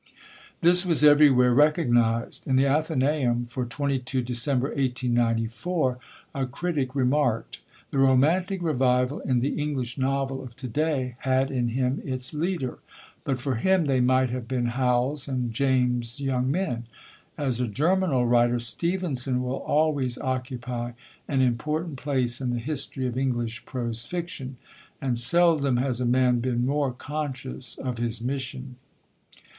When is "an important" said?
21.27-21.97